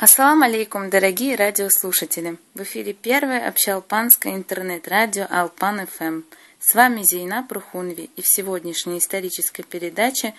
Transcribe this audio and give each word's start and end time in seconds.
Ассаламу 0.00 0.44
алейкум, 0.44 0.90
дорогие 0.90 1.34
радиослушатели! 1.34 2.38
В 2.54 2.62
эфире 2.62 2.92
первое 2.92 3.48
общеалпанское 3.48 4.32
интернет-радио 4.32 5.26
Алпан 5.28 5.88
ФМ. 5.88 6.22
С 6.60 6.76
вами 6.76 7.02
Зейна 7.02 7.42
Прухунви, 7.42 8.08
и 8.14 8.22
в 8.22 8.28
сегодняшней 8.28 8.98
исторической 8.98 9.64
передаче 9.64 10.34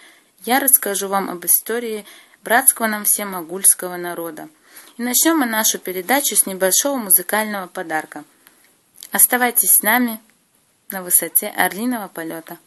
я 0.45 0.61
расскажу 0.61 1.09
вам 1.09 1.29
об 1.29 1.45
истории 1.45 2.05
братского 2.41 2.87
нам 2.87 3.03
всем 3.03 3.35
агульского 3.35 3.97
народа. 3.97 4.47
И 4.97 5.03
начнем 5.03 5.39
мы 5.39 5.45
нашу 5.45 5.77
передачу 5.77 6.37
с 6.37 6.45
небольшого 6.45 6.95
музыкального 6.95 7.67
подарка. 7.67 8.23
Оставайтесь 9.11 9.71
с 9.71 9.83
нами 9.83 10.21
на 10.89 11.03
высоте 11.03 11.47
орлиного 11.49 12.07
полета. 12.07 12.59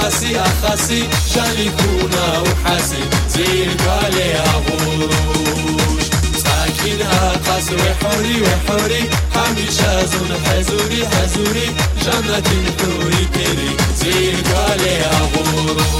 أخاسي 0.00 0.40
أخاسي 0.40 1.08
شاليكونا 1.34 2.38
وحاسي. 2.38 3.02
زي 3.28 3.64
الكالي 3.64 4.34
أبوش 4.34 6.04
ساكن 6.44 7.00
قاسي 7.46 7.74
وحوري 7.74 8.42
وحوري. 8.42 9.02
حامي 9.34 9.66
زون 10.06 10.32
حزوري 10.46 11.08
حزوري. 11.08 11.66
جنة 12.04 12.38
الحوري 12.38 13.28
كيري. 13.34 13.70
زي 14.00 14.30
الكالي 14.30 14.96
أبوش 15.04 15.90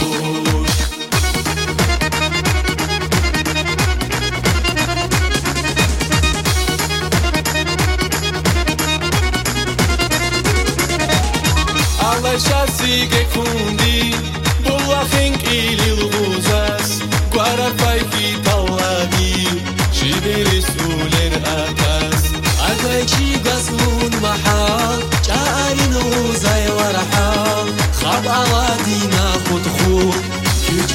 شاسي 12.39 13.09
كون 13.34 13.80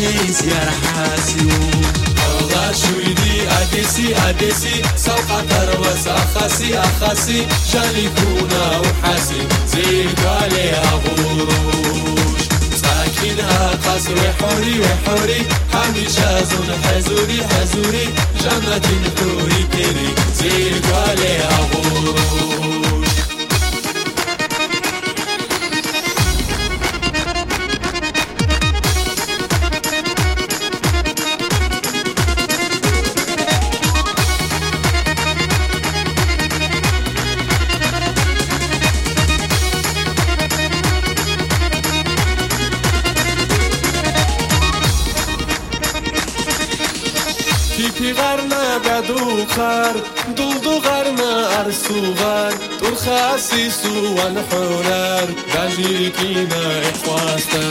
أديس 0.06 0.42
يا 0.42 0.70
رحاسيو 0.70 1.50
الله 2.40 2.72
شو 2.72 2.96
أديسي 3.62 4.16
أديسي 4.30 4.82
سوق 4.98 5.42
تروس 5.50 6.08
أخاسي 6.08 6.80
أخاسي 6.80 7.48
جالي 7.74 8.10
كونا 8.16 8.80
وحاسي 8.80 9.42
زي 9.68 10.08
قالي 10.08 10.72
أغوش 10.74 12.42
ساكنها 12.82 13.72
قصر 13.86 14.18
حوري 14.40 14.80
وحوري 14.80 15.42
حميشة 15.74 16.44
زون 16.44 16.70
حزوري 16.84 17.40
حزوري 17.52 18.06
جنة 18.42 18.82
حوري 19.18 19.68
كيري 19.72 20.10
زي 20.40 20.72
قالي 20.80 21.38
أغوش 21.40 22.75
والحرار 54.16 55.28
بجيكي 55.53 56.34
ما 56.52 56.81
إخواستا 56.90 57.66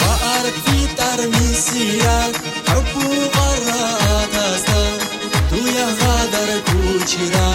وأرك 0.00 0.56
في 0.66 0.78
ترميسيات 0.98 2.34
حب 2.68 2.96
وغرات 2.96 4.34
أستا 4.34 4.84
تو 5.50 5.56
يغادر 5.56 6.50
كوشرا 6.66 7.50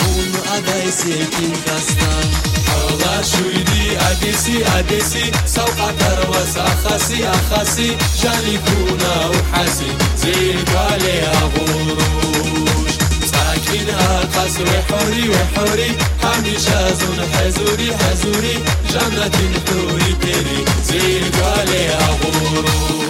ون 0.00 0.32
أداي 0.54 0.90
سيكين 0.90 1.52
كاستا. 1.66 2.12
الله 2.88 3.22
شويدي 3.22 3.98
أديسي 4.10 4.56
أديسي. 4.78 5.32
سوق 5.46 5.80
وز 6.30 6.56
أخاسي 6.56 7.28
أخاسي. 7.28 7.96
جالي 8.22 8.58
كونا 8.66 9.14
وحاسي. 9.26 9.90
زيد 10.16 10.70
علي 10.76 11.22
أغورو 11.22 12.37
قصر 14.38 14.66
حوري 14.88 15.28
وحوري. 15.28 15.90
حميشة 16.22 16.94
زون 16.94 17.20
حزوري 17.32 17.96
حزوري 17.96 18.54
جنة 18.92 19.36
حوري 19.66 20.12
تيري 20.22 20.64
زير 20.88 21.22
قالي 21.42 21.88
أغورو 21.88 23.07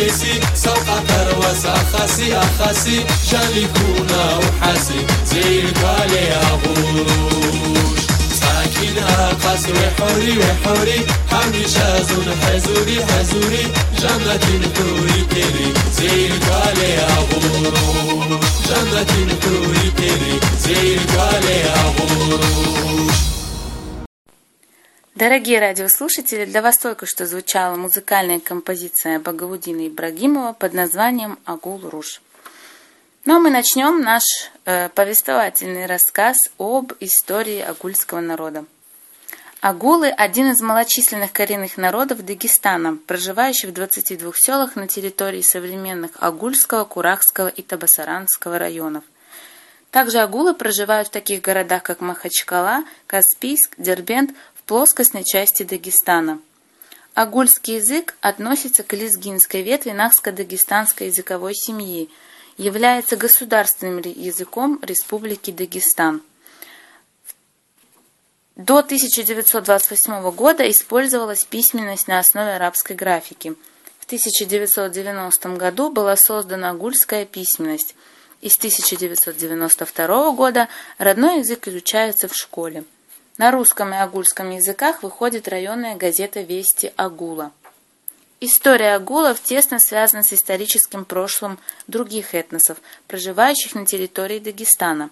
قيسي 0.00 0.40
سوف 0.54 0.88
تروس 1.08 1.66
أخاسي. 1.66 2.36
أخاسي 2.36 3.04
جالكونا 3.30 4.22
وحاسي. 4.38 5.00
زيك 5.26 5.78
علي 5.84 6.32
أغوش 6.32 8.00
ساكنها 8.40 9.32
قاسي 9.44 9.72
وحوري 9.72 10.32
وحوري 10.38 10.98
حمي 11.30 11.62
شازون 11.74 12.28
حزوري 12.42 12.98
حزوري. 13.06 13.64
جنة 14.00 14.44
حوري 14.76 15.20
كيري. 15.30 15.68
زيك 15.96 16.44
علي 16.62 16.92
أغوش 16.98 18.46
جنة 18.68 19.12
حوري 19.42 19.86
كيري. 19.98 20.34
زيك 20.64 21.12
علي 21.18 21.29
Дорогие 25.20 25.60
радиослушатели, 25.60 26.46
для 26.46 26.62
вас 26.62 26.78
только 26.78 27.04
что 27.04 27.26
звучала 27.26 27.76
музыкальная 27.76 28.40
композиция 28.40 29.20
Багаудина 29.20 29.86
Ибрагимова 29.86 30.54
под 30.54 30.72
названием 30.72 31.38
«Агул 31.44 31.78
Руж». 31.90 32.22
Ну 33.26 33.36
а 33.36 33.38
мы 33.38 33.50
начнем 33.50 34.00
наш 34.00 34.22
э, 34.64 34.88
повествовательный 34.88 35.84
рассказ 35.84 36.38
об 36.56 36.94
истории 37.00 37.60
агульского 37.60 38.20
народа. 38.20 38.64
Агулы– 39.60 40.08
один 40.26 40.52
из 40.52 40.62
малочисленных 40.62 41.32
коренных 41.32 41.76
народов 41.76 42.24
Дагестана, 42.24 42.96
проживающих 43.06 43.68
в 43.68 43.74
22 43.74 44.32
селах 44.36 44.74
на 44.74 44.88
территории 44.88 45.42
современных 45.42 46.12
Агульского, 46.18 46.86
Курахского 46.86 47.48
и 47.48 47.60
Табасаранского 47.60 48.58
районов. 48.58 49.04
Также 49.90 50.20
агулы 50.20 50.54
проживают 50.54 51.08
в 51.08 51.10
таких 51.10 51.40
городах, 51.40 51.82
как 51.82 52.00
Махачкала, 52.00 52.84
Каспийск, 53.08 53.74
Дербент 53.76 54.36
плоскостной 54.70 55.24
части 55.24 55.64
Дагестана. 55.64 56.40
Агульский 57.14 57.78
язык 57.78 58.14
относится 58.20 58.84
к 58.84 58.92
лезгинской 58.92 59.62
ветви 59.62 59.90
Нахско-Дагестанской 59.90 61.06
языковой 61.06 61.56
семьи, 61.56 62.08
является 62.56 63.16
государственным 63.16 63.98
языком 63.98 64.78
Республики 64.80 65.50
Дагестан. 65.50 66.22
До 68.54 68.78
1928 68.78 70.30
года 70.30 70.70
использовалась 70.70 71.42
письменность 71.42 72.06
на 72.06 72.20
основе 72.20 72.52
арабской 72.52 72.94
графики. 72.94 73.56
В 73.98 74.04
1990 74.04 75.48
году 75.56 75.90
была 75.90 76.14
создана 76.14 76.70
агульская 76.70 77.24
письменность. 77.24 77.96
И 78.40 78.48
с 78.48 78.56
1992 78.56 80.30
года 80.30 80.68
родной 80.98 81.40
язык 81.40 81.66
изучается 81.66 82.28
в 82.28 82.36
школе. 82.36 82.84
На 83.40 83.50
русском 83.50 83.94
и 83.94 83.96
агульском 83.96 84.50
языках 84.50 85.02
выходит 85.02 85.48
районная 85.48 85.96
газета 85.96 86.42
«Вести 86.42 86.92
Агула». 86.96 87.52
История 88.38 88.94
агулов 88.94 89.40
тесно 89.40 89.78
связана 89.78 90.22
с 90.22 90.34
историческим 90.34 91.06
прошлым 91.06 91.58
других 91.86 92.34
этносов, 92.34 92.76
проживающих 93.08 93.74
на 93.74 93.86
территории 93.86 94.40
Дагестана. 94.40 95.08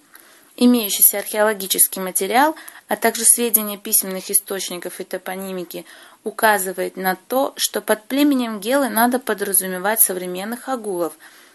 Имеющийся 0.56 1.20
археологический 1.20 2.02
материал, 2.02 2.54
а 2.86 2.96
также 2.96 3.24
сведения 3.24 3.78
письменных 3.78 4.30
источников 4.30 5.00
и 5.00 5.04
топонимики 5.04 5.86
указывает 6.22 6.98
на 6.98 7.16
то, 7.28 7.54
что 7.56 7.80
под 7.80 8.04
племенем 8.04 8.60
Гелы 8.60 8.90
надо 8.90 9.20
подразумевать 9.20 10.02
современных 10.02 10.68
агулов, 10.68 11.14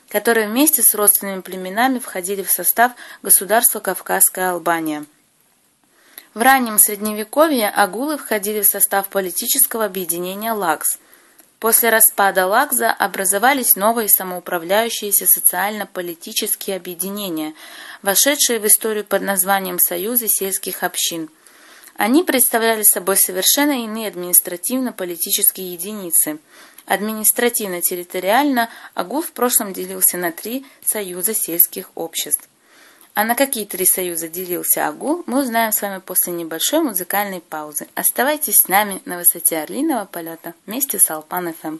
которые 0.10 0.48
вместе 0.48 0.82
с 0.82 0.96
родственными 0.96 1.42
племенами 1.42 2.00
входили 2.00 2.42
в 2.42 2.50
состав 2.50 2.94
государства 3.22 3.80
Кавказская 3.80 4.54
Албания. 4.54 5.06
В 6.34 6.42
раннем 6.42 6.80
Средневековье 6.80 7.70
агулы 7.70 8.18
входили 8.18 8.62
в 8.62 8.66
состав 8.66 9.08
политического 9.10 9.86
объединения 9.86 10.52
Лакс. 10.52 10.98
После 11.60 11.90
распада 11.90 12.48
Лакза 12.48 12.92
образовались 12.92 13.76
новые 13.76 14.10
самоуправляющиеся 14.10 15.28
социально-политические 15.28 16.76
объединения, 16.76 17.54
вошедшие 18.02 18.60
в 18.60 18.66
историю 18.66 19.06
под 19.06 19.22
названием 19.22 19.78
Союзы 19.78 20.28
сельских 20.28 20.82
общин. 20.82 21.30
Они 21.98 22.24
представляли 22.24 22.82
собой 22.82 23.18
совершенно 23.18 23.84
иные 23.84 24.08
административно-политические 24.08 25.74
единицы. 25.74 26.40
Административно-территориально 26.88 28.70
Агул 28.96 29.22
в 29.22 29.32
прошлом 29.34 29.72
делился 29.72 30.18
на 30.18 30.32
три 30.32 30.66
союза 30.84 31.36
сельских 31.36 31.92
обществ. 31.94 32.50
А 33.16 33.24
на 33.26 33.36
какие 33.36 33.66
три 33.66 33.86
союза 33.86 34.28
делился 34.28 34.88
Агул, 34.88 35.24
мы 35.28 35.42
узнаем 35.44 35.72
с 35.72 35.82
вами 35.84 36.00
после 36.00 36.34
небольшой 36.34 36.82
музыкальной 36.82 37.42
паузы. 37.42 37.88
Оставайтесь 37.94 38.62
с 38.62 38.68
нами 38.68 39.02
на 39.06 39.18
высоте 39.18 39.60
орлиного 39.60 40.06
полета 40.06 40.56
вместе 40.66 40.98
с 40.98 41.12
Алпан 41.12 41.54
ФМ. 41.54 41.78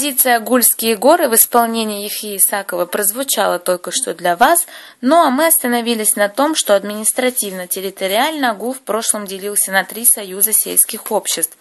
Композиция 0.00 0.40
«Гульские 0.40 0.96
горы» 0.96 1.28
в 1.28 1.34
исполнении 1.34 2.04
Ехи 2.04 2.38
Исакова 2.38 2.86
прозвучала 2.86 3.58
только 3.58 3.90
что 3.90 4.14
для 4.14 4.34
вас, 4.34 4.66
ну 5.02 5.16
а 5.16 5.28
мы 5.28 5.44
остановились 5.44 6.16
на 6.16 6.30
том, 6.30 6.54
что 6.54 6.74
административно-территориально 6.74 8.52
Агул 8.52 8.72
в 8.72 8.80
прошлом 8.80 9.26
делился 9.26 9.72
на 9.72 9.84
три 9.84 10.06
союза 10.06 10.54
сельских 10.54 11.12
обществ. 11.12 11.54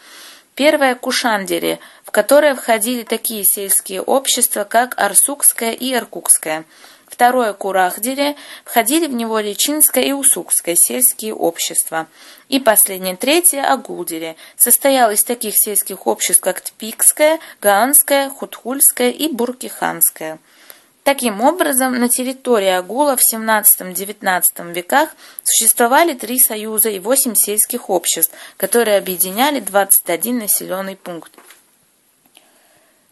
Первое– 0.56 0.96
Кушандере, 0.96 1.80
в 2.06 2.12
которое 2.12 2.56
входили 2.56 3.04
такие 3.04 3.44
сельские 3.44 4.02
общества, 4.02 4.64
как 4.64 4.98
Арсукское 4.98 5.74
и 5.74 5.94
Иркутское– 5.94 6.64
Второе 7.20 7.52
Курахдере 7.52 8.38
входили 8.64 9.06
в 9.06 9.14
него 9.14 9.40
Личинское 9.40 10.06
и 10.06 10.14
Усукское 10.14 10.78
сельские 10.78 11.34
общества. 11.34 12.08
И 12.48 12.62
последнее, 12.62 13.18
третье 13.18 13.62
Агулдере 13.62 14.38
состояло 14.56 15.12
из 15.12 15.26
таких 15.26 15.56
сельских 15.58 16.08
обществ, 16.08 16.42
как 16.42 16.62
Тпикское, 16.62 17.40
Гаанское, 17.62 18.30
Хутхульское 18.30 19.10
и 19.10 19.28
Буркиханское. 19.28 20.40
Таким 21.04 21.42
образом, 21.42 22.00
на 22.00 22.08
территории 22.08 22.70
Агула 22.70 23.18
в 23.18 23.20
XVII-XIX 23.20 24.42
веках 24.72 25.10
существовали 25.44 26.14
три 26.14 26.40
союза 26.40 26.90
и 26.90 27.00
восемь 27.00 27.36
сельских 27.36 27.90
обществ, 27.90 28.34
которые 28.56 28.98
объединяли 28.98 29.60
21 29.60 30.38
населенный 30.38 30.96
пункт. 30.96 31.34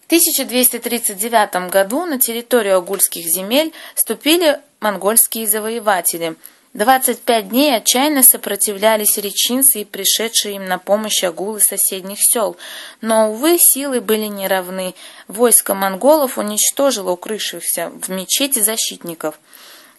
В 0.08 0.10
1239 0.10 1.70
году 1.70 2.06
на 2.06 2.18
территорию 2.18 2.78
Агульских 2.78 3.26
земель 3.26 3.74
ступили 3.94 4.62
монгольские 4.80 5.50
завоеватели. 5.50 6.38
25 6.74 7.50
дней 7.50 7.76
отчаянно 7.76 8.24
сопротивлялись 8.24 9.18
речинцы 9.18 9.82
и 9.82 9.84
пришедшие 9.86 10.56
им 10.56 10.66
на 10.66 10.78
помощь 10.78 11.26
агулы 11.26 11.60
соседних 11.60 12.20
сел. 12.22 12.56
Но, 13.02 13.32
увы, 13.32 13.58
силы 13.60 14.00
были 14.00 14.28
неравны. 14.28 14.96
Войско 15.28 15.74
монголов 15.74 16.38
уничтожило 16.38 17.12
укрывшихся 17.12 17.92
в 18.02 18.08
мечети 18.08 18.60
защитников. 18.60 19.38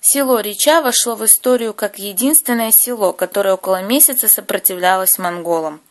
Село 0.00 0.40
Реча 0.40 0.80
вошло 0.80 1.16
в 1.16 1.24
историю 1.26 1.74
как 1.74 1.98
единственное 1.98 2.72
село, 2.72 3.12
которое 3.12 3.52
около 3.52 3.82
месяца 3.82 4.26
сопротивлялось 4.26 5.18
монголам. 5.18 5.82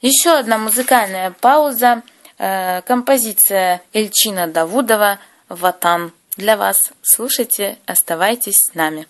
Еще 0.00 0.30
одна 0.30 0.56
музыкальная 0.56 1.32
пауза– 1.32 2.02
Э, 2.42 2.80
композиция 2.86 3.82
Эльчина 3.92 4.46
Давудова 4.46 5.18
«Ватан» 5.50 6.10
для 6.38 6.56
вас. 6.56 6.90
Слушайте, 7.02 7.76
оставайтесь 7.84 8.70
с 8.70 8.74
нами. 8.74 9.06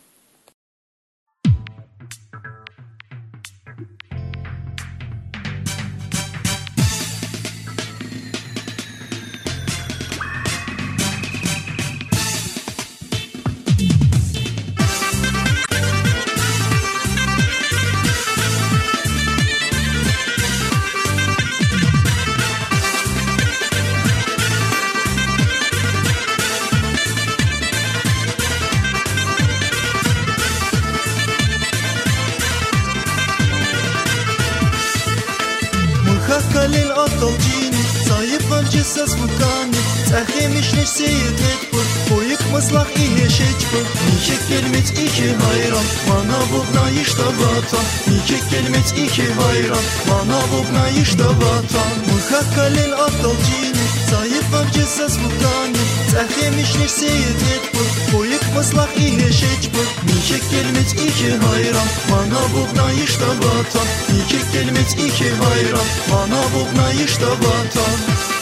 filmic 48.51 48.89
i 49.03 49.07
hojron 49.39 49.85
Ma 50.09 50.25
nawóg 50.25 50.67
na 50.73 50.85
iż 51.03 51.15
do 51.15 51.29
watan 51.41 51.95
Mucha 52.09 52.41
kalin 52.55 52.93
oddolcini 53.07 53.85
Zajeb 54.11 54.47
wam 54.51 54.67
gdzie 54.67 54.85
ze 54.87 55.09
zmutani 55.09 55.83
Cechy 56.11 56.51
myśl 56.57 56.79
niż 56.79 56.91
sieje 56.99 57.33
dzietpór 57.41 57.87
Pojek 58.13 58.45
maslach 58.55 58.97
i 58.97 59.07
heşeçpór 59.21 59.87
Nişek 60.07 60.43
filmic 60.51 60.91
iki 60.93 61.31
hayran 61.43 61.89
Ma 62.11 62.21
nawóg 62.33 62.71
na 62.77 62.93
iż 63.05 63.13
do 63.21 63.31
watan 63.43 63.89
Nişek 64.15 64.45
filmic 64.53 64.91
iki 65.07 65.29
hayran 65.41 65.89
Ma 66.11 66.21
nawóg 66.33 66.69
na 66.77 66.93
iż 67.05 67.21
do 67.21 67.31
watan 67.43 68.40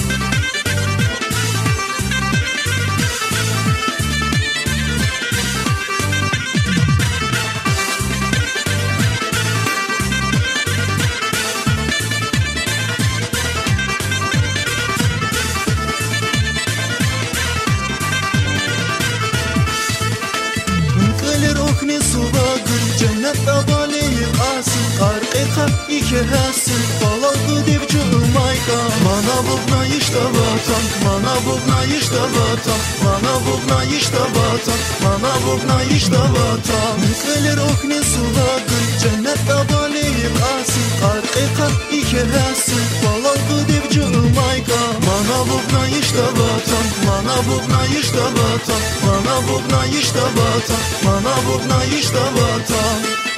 гасит 26.24 26.84
Палатку 27.00 27.54
девчугу 27.66 28.18
майка 28.34 28.78
Мана 29.04 29.36
бубнаиш 29.46 30.06
да 30.10 30.24
ватан 30.34 30.84
Мана 31.04 31.34
бубнаиш 31.44 32.06
да 32.08 32.22
ватан 32.34 32.80
Мана 33.02 33.34
бубнаиш 33.44 34.06
да 34.14 34.24
ватан 34.34 34.80
Мана 35.02 35.32
бубнаиш 35.44 36.04
да 36.04 36.22
ватан 36.34 36.94
Миквелер 37.02 37.58
окни 37.70 38.00
сулагын 38.10 38.84
Cennet 39.00 39.40
dabaliyim 39.48 40.36
asil 40.54 40.88
Hakikat 41.02 41.74
iki 41.92 42.22
hasil 42.34 42.84
Palaku 43.02 43.56
devcuğu 43.68 44.22
майка 44.36 44.80
Мана 45.06 45.38
бубнаиш 45.48 46.08
да 46.16 46.26
ватан 46.38 46.86
Мана 47.06 47.36
бубнаиш 47.46 48.08
да 48.16 48.26
ватан 48.36 48.82
Мана 49.04 49.36
бубнаиш 49.46 50.08
да 50.16 50.26
ватан 50.36 50.82
Мана 51.04 51.34
бубнаиш 51.46 52.06
да 52.06 52.24
ватан 52.36 53.37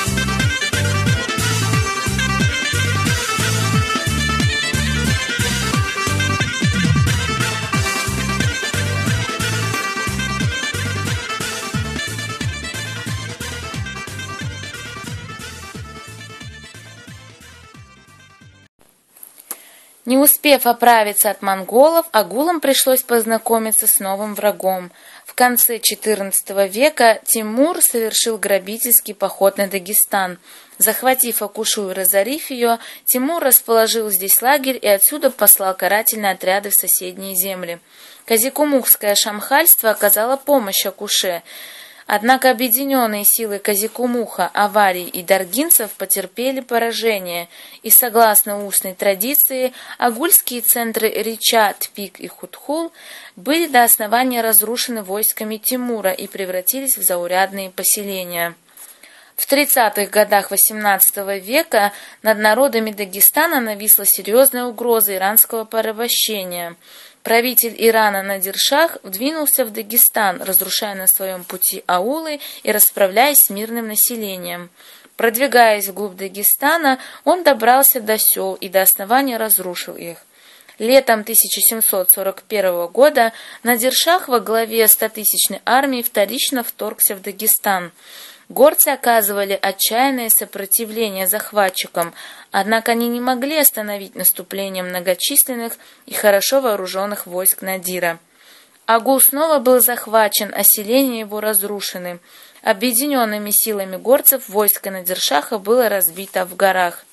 Не 20.11 20.17
успев 20.17 20.67
оправиться 20.67 21.29
от 21.29 21.41
монголов, 21.41 22.05
агулам 22.11 22.59
пришлось 22.59 23.01
познакомиться 23.01 23.87
с 23.87 24.01
новым 24.01 24.35
врагом. 24.35 24.91
В 25.25 25.33
конце 25.33 25.77
XIV 25.77 26.67
века 26.67 27.21
Тимур 27.23 27.81
совершил 27.81 28.37
грабительский 28.37 29.13
поход 29.15 29.57
на 29.57 29.67
Дагестан. 29.67 30.37
Захватив 30.77 31.41
Акушу 31.41 31.91
и 31.91 31.93
разорив 31.93 32.49
ее, 32.49 32.79
Тимур 33.05 33.41
расположил 33.41 34.09
здесь 34.09 34.41
лагерь 34.41 34.77
и 34.81 34.87
отсюда 34.89 35.31
послал 35.31 35.77
карательные 35.77 36.33
отряды 36.33 36.71
в 36.71 36.75
соседние 36.75 37.33
земли. 37.37 37.79
Казикумухское 38.25 39.15
шамхальство 39.15 39.91
оказало 39.91 40.35
помощь 40.35 40.85
Акуше– 40.85 41.41
Однако 42.07 42.49
объединенные 42.49 43.23
силы 43.25 43.59
Казикумуха, 43.59 44.49
Аварий 44.53 45.07
и 45.07 45.23
Даргинцев 45.23 45.91
потерпели 45.91 46.59
поражение, 46.59 47.47
и, 47.83 47.89
согласно 47.89 48.65
устной 48.65 48.93
традиции, 48.93 49.73
агульские 49.97 50.61
центры 50.61 51.09
Рича, 51.09 51.73
Тпик 51.73 52.19
и 52.19 52.27
Хутхул 52.27 52.91
были 53.35 53.67
до 53.67 53.83
основания 53.83 54.41
разрушены 54.41 55.03
войсками 55.03 55.57
Тимура 55.57 56.11
и 56.11 56.27
превратились 56.27 56.97
в 56.97 57.03
заурядные 57.03 57.69
поселения. 57.69 58.55
В 59.37 59.51
30-х 59.51 60.05
годах 60.07 60.51
XVIII 60.51 61.39
века 61.39 61.93
над 62.21 62.37
народами 62.37 62.91
Дагестана 62.91 63.59
нависла 63.59 64.05
серьезная 64.05 64.65
угроза 64.65 65.15
иранского 65.15 65.65
порабощения– 65.65 66.75
Правитель 67.23 67.75
Ирана 67.77 68.23
Надиршах 68.23 68.97
вдвинулся 69.03 69.63
в 69.63 69.71
Дагестан, 69.71 70.41
разрушая 70.41 70.95
на 70.95 71.07
своем 71.07 71.43
пути 71.43 71.83
аулы 71.85 72.39
и 72.63 72.71
расправляясь 72.71 73.37
с 73.37 73.49
мирным 73.51 73.87
населением. 73.87 74.71
Продвигаясь 75.17 75.87
вглубь 75.87 76.15
Дагестана, 76.15 76.97
он 77.23 77.43
добрался 77.43 78.01
до 78.01 78.17
сел 78.17 78.55
и 78.55 78.69
до 78.69 78.81
основания 78.81 79.37
разрушил 79.37 79.95
их. 79.95 80.17
Летом 80.79 81.19
1741 81.19 82.87
года 82.87 83.33
Надиршах 83.61 84.27
во 84.27 84.39
главе 84.39 84.85
100-тысячной 84.85 85.61
армии 85.63 86.01
вторично 86.01 86.63
вторгся 86.63 87.15
в 87.15 87.21
Дагестан– 87.21 87.91
Горцы 88.51 88.89
оказывали 88.89 89.57
отчаянное 89.61 90.29
сопротивление 90.29 91.25
захватчикам, 91.25 92.13
однако 92.51 92.91
они 92.91 93.07
не 93.07 93.21
могли 93.21 93.57
остановить 93.57 94.13
наступление 94.15 94.83
многочисленных 94.83 95.77
и 96.05 96.13
хорошо 96.13 96.59
вооруженных 96.59 97.27
войск 97.27 97.61
Надира. 97.61 98.19
Агул 98.85 99.21
снова 99.21 99.59
был 99.59 99.79
захвачен, 99.79 100.53
а 100.53 100.63
селения 100.65 101.21
его 101.21 101.39
разрушены. 101.39 102.19
Объединенными 102.61 103.51
силами 103.51 103.95
горцев 103.95 104.49
войско 104.49 104.91
Надиршаха 104.91 105.57
было 105.57 105.87
разбито 105.87 106.45
в 106.45 106.57
горах. 106.57 107.05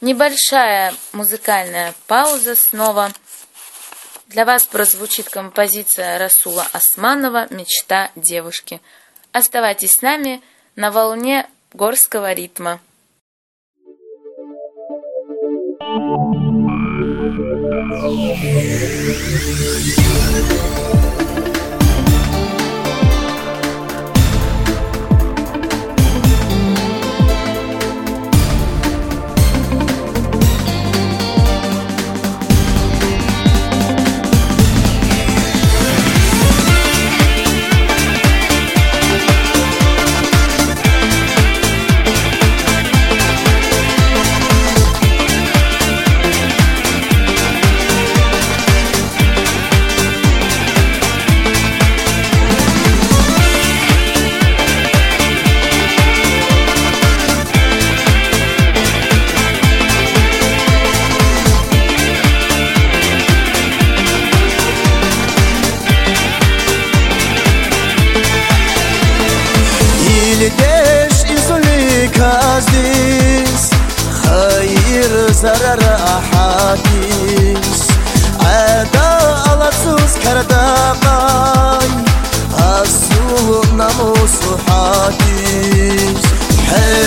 Небольшая 0.00 0.94
музыкальная 1.12 1.92
пауза 2.06 2.54
снова. 2.56 3.12
Для 4.28 4.46
вас 4.46 4.64
прозвучит 4.64 5.28
композиция 5.28 6.18
Расула 6.18 6.66
Османова 6.72 7.46
«Мечта 7.50 8.10
девушки». 8.16 8.80
Оставайтесь 9.34 9.94
с 9.94 10.00
нами 10.00 10.40
на 10.76 10.92
волне 10.92 11.48
горского 11.72 12.32
ритма. 12.32 12.80
Thank 15.80 16.24
you. 21.04 21.13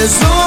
corazón. 0.07 0.46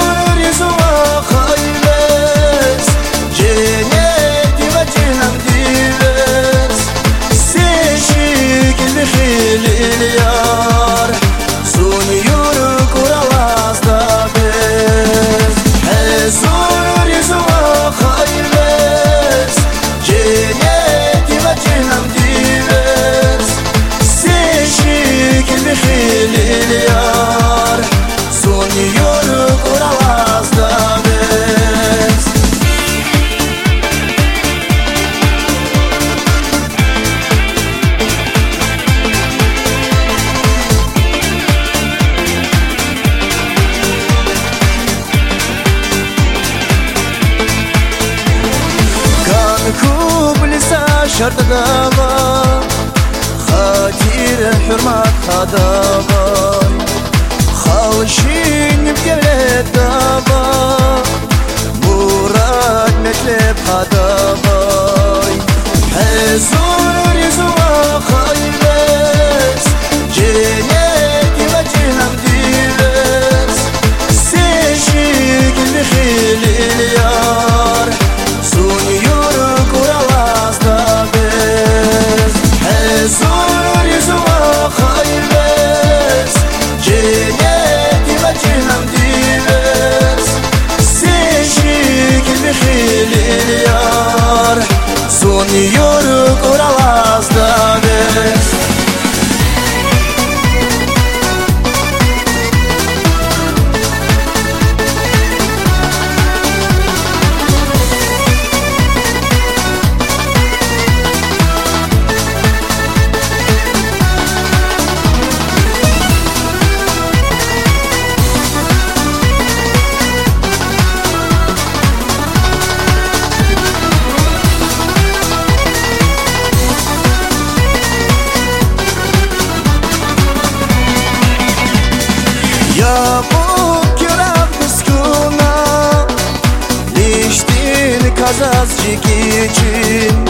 azazcık 138.31 139.05
için. 139.07 140.27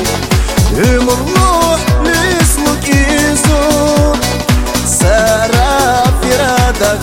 Ümurlu 0.93 1.79
lüsluk 2.05 2.89
izur 2.89 4.17
Sara 4.87 6.05
firada 6.23 6.99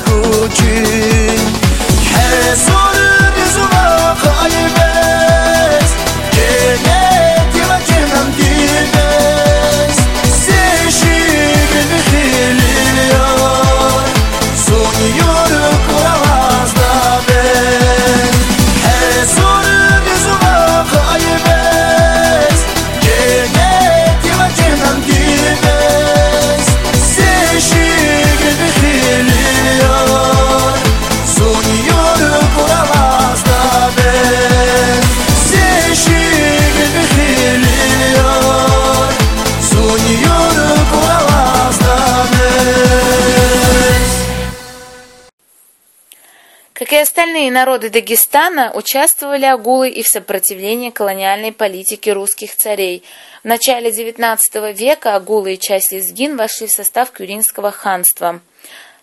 Как 46.87 46.93
и 46.93 47.01
остальные 47.01 47.51
народы 47.51 47.89
Дагестана, 47.89 48.71
участвовали 48.73 49.43
агулы 49.43 49.89
и 49.89 50.03
в 50.03 50.07
сопротивлении 50.07 50.89
колониальной 50.89 51.51
политике 51.51 52.13
русских 52.13 52.55
царей. 52.55 53.03
В 53.43 53.45
начале 53.45 53.89
XIX 53.89 54.71
века 54.71 55.17
агулы 55.17 55.55
и 55.55 55.59
часть 55.59 55.91
лезгин 55.91 56.37
вошли 56.37 56.67
в 56.67 56.71
состав 56.71 57.11
Кюринского 57.11 57.71
ханства. 57.71 58.39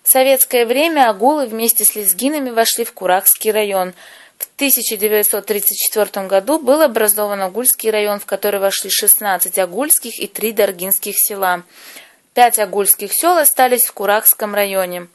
В 0.01 0.09
советское 0.09 0.65
время 0.65 1.11
агулы 1.11 1.45
вместе 1.45 1.85
с 1.85 1.95
лезгинами 1.95 2.49
вошли 2.49 2.85
в 2.85 2.93
Куракский 2.93 3.51
район. 3.51 3.93
В 4.39 4.47
1934 4.55 6.25
году 6.25 6.57
был 6.57 6.81
образован 6.81 7.41
Агульский 7.41 7.91
район, 7.91 8.19
в 8.19 8.25
который 8.25 8.59
вошли 8.59 8.89
16 8.89 9.59
агульских 9.59 10.19
и 10.19 10.25
3 10.25 10.53
даргинских 10.53 11.13
села. 11.17 11.61
Пять 12.35 12.59
агульских 12.59 13.13
сел 13.13 13.37
остались 13.37 13.85
в 13.85 13.93
Куракском 13.93 14.53
районе. 14.53 15.07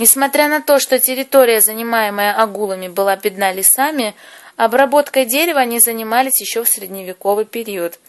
Несмотря 0.00 0.48
на 0.48 0.60
то, 0.60 0.80
что 0.80 0.98
территория, 0.98 1.60
занимаемая 1.60 2.34
агулами, 2.36 2.88
была 2.88 3.14
бедна 3.14 3.52
лесами, 3.52 4.12
обработкой 4.56 5.24
дерева 5.24 5.60
они 5.60 5.78
занимались 5.78 6.40
еще 6.40 6.64
в 6.64 6.68
средневековый 6.68 7.44
период. 7.44 8.00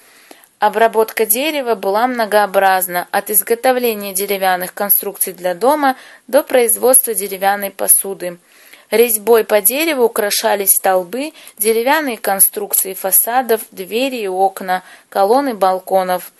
Обработка 0.58 1.28
дерева 1.28 1.76
была 1.76 2.08
многообразна, 2.08 3.08
от 3.12 3.30
изготовления 3.30 4.16
деревянных 4.16 4.74
конструкций 4.74 5.34
для 5.34 5.54
дома 5.54 5.96
до 6.26 6.42
производства 6.42 7.14
деревянной 7.14 7.70
посуды. 7.70 8.40
Резьбой 8.90 9.44
по 9.44 9.62
дереву 9.62 10.06
украшались 10.06 10.72
столбы, 10.72 11.34
деревянные 11.60 12.18
конструкции 12.18 12.96
фасадов, 12.96 13.62
двери 13.70 14.22
и 14.22 14.28
окна, 14.28 14.82
колонны 15.10 15.54
балконов. 15.54 16.32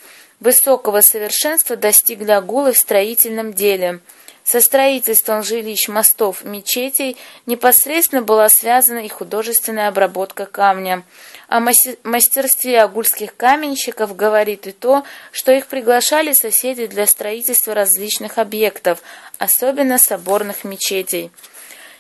Высокого 0.46 1.02
совершенства 1.02 1.76
достигли 1.76 2.30
агулы 2.30 2.72
в 2.72 2.78
строительном 2.78 3.52
деле. 3.52 4.00
Со 4.44 4.62
строительством 4.62 5.42
жилищ, 5.42 5.88
мостов, 5.88 6.44
мечетей 6.44 7.18
непосредственно 7.48 8.22
была 8.22 8.48
связана 8.50 9.00
и 9.00 9.08
художественная 9.08 9.88
обработка 9.88 10.46
камня. 10.46 11.02
О 11.48 11.60
мастерстве 11.60 12.80
агульских 12.84 13.36
каменщиков 13.36 14.16
говорит 14.16 14.68
и 14.68 14.72
то, 14.72 15.04
что 15.32 15.52
их 15.52 15.66
приглашали 15.66 16.34
соседи 16.34 16.86
для 16.86 17.08
строительства 17.08 17.74
различных 17.74 18.38
объектов, 18.38 19.02
особенно 19.40 19.98
соборных 19.98 20.64
мечетей. 20.64 21.32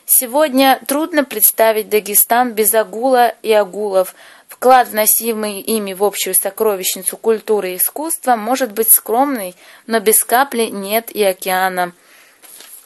Сегодня 0.08 0.80
трудно 0.86 1.24
представить 1.24 1.90
Дагестан 1.90 2.52
без 2.52 2.76
агула 2.76 3.34
и 3.42 3.52
агулов. 3.52 4.14
Вклад, 4.56 4.88
вносимый 4.88 5.60
ими 5.60 5.92
в 5.92 6.02
общую 6.02 6.34
сокровищницу 6.34 7.18
культуры 7.18 7.74
и 7.74 7.76
искусства, 7.76 8.38
может 8.38 8.72
быть 8.72 8.90
скромный, 8.90 9.54
но 9.86 10.00
без 10.00 10.24
капли 10.24 10.68
нет 10.68 11.12
и 11.12 11.22
океана. 11.24 11.92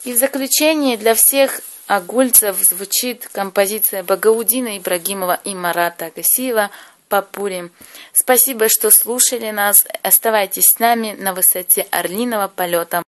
И 0.02 0.12
в 0.12 0.16
заключение 0.16 0.96
для 0.96 1.14
всех 1.14 1.60
агульцев 1.86 2.56
звучит 2.56 3.28
композиция 3.32 4.02
Багаудина 4.02 4.78
Ибрагимова 4.78 5.38
и 5.44 5.54
Марата 5.54 6.06
Агасиева 6.06 6.70
«Папури». 7.08 7.70
Спасибо, 8.12 8.68
что 8.68 8.90
слушали 8.90 9.50
нас. 9.52 9.86
Оставайтесь 10.02 10.72
с 10.74 10.80
нами 10.80 11.14
на 11.16 11.34
высоте 11.34 11.86
орлиного 11.92 12.48
полета. 12.48 13.04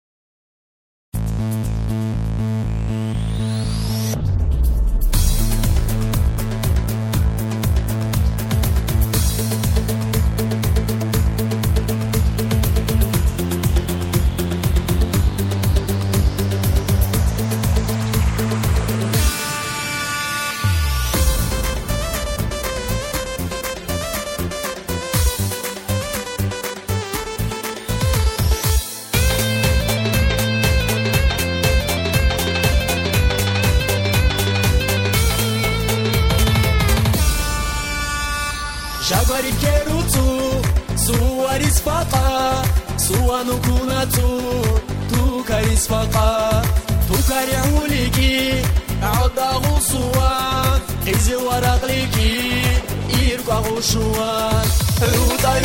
ușor 53.79 54.63
Ruta 55.01 55.59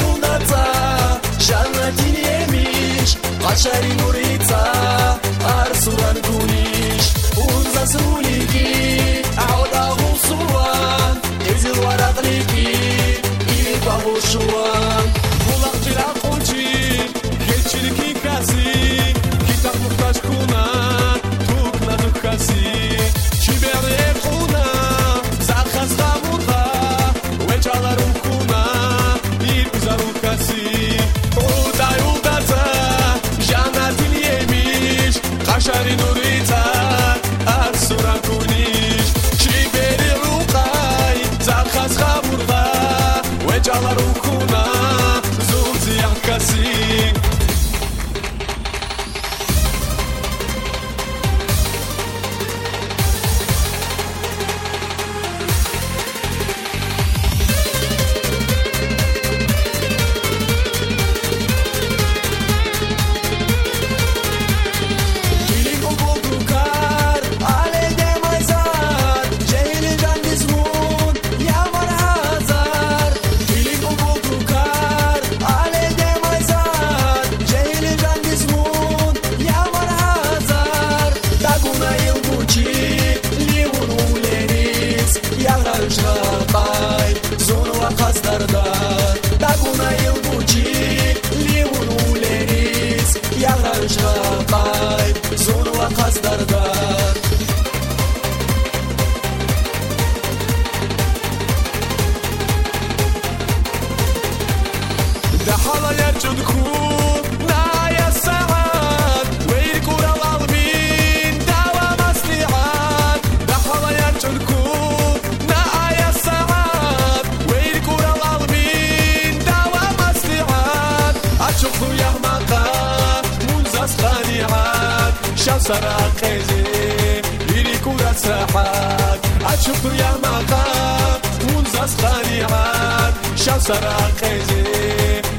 خانيعات 133.63 133.63
شاو 133.63 133.63
سراقزي 133.63 134.63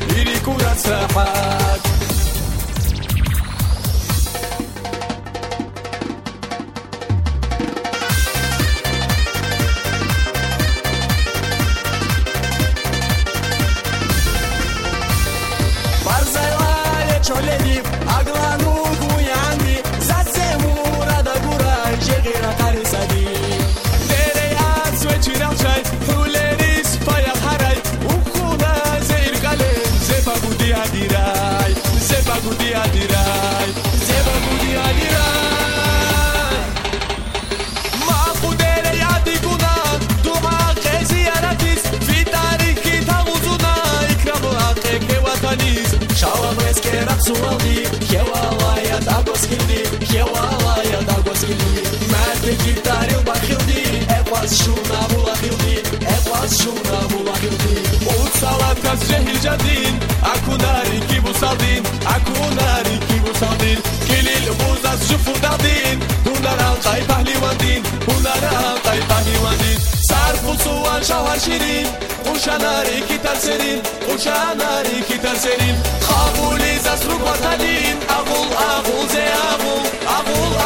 ليريكو 0.10 0.54
ساحات 0.78 1.73
وتصالات 58.94 58.94
كاس 58.94 59.10
جهل 59.10 59.40
جدين 59.40 60.00
اكو 60.24 60.56
ناري 60.56 61.00
كي 61.00 61.20
بوصالدين 61.20 61.84
اكو 62.06 62.50
ناري 62.56 63.00
كي 63.08 63.20
بوصالدين 63.20 63.78
كيلي 64.08 64.38
البوزاز 64.38 65.10
شوفو 65.10 65.34
دادين 65.34 66.00
هنرا 66.26 66.70
قاي 66.86 67.02
پهلیواندین 67.02 67.84
هنرا 68.08 68.76
قاي 68.86 69.00
پهلیواندین 69.10 69.80
سر 70.10 70.36
فلسوان 70.44 71.04
شوهر 71.04 71.40
شیرین 71.46 71.88
خوشناری 72.26 73.02
کی 73.08 73.18
ترسرین 73.24 73.82
خوشناری 74.08 75.02
کی 75.08 75.18
ترسرین 75.18 75.76
خابولی 76.02 76.76
زسرو 76.80 77.18
وطنین 77.26 77.98
اغول 78.10 78.54
اغول 80.18 80.63